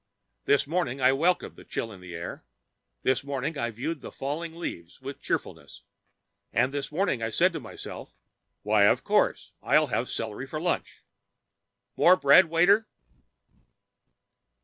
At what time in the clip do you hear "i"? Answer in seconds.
0.99-1.11, 3.55-3.69, 7.21-7.29